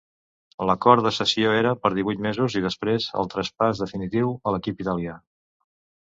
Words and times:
L'acord 0.67 1.03
de 1.07 1.09
cessió 1.17 1.51
era 1.57 1.73
per 1.83 1.91
divuit 1.97 2.23
mesos 2.27 2.55
i 2.61 2.63
després 2.63 3.05
el 3.23 3.29
traspàs 3.33 3.83
definitiu 3.83 4.33
a 4.49 4.55
l'equip 4.55 4.81
italià. 4.87 5.19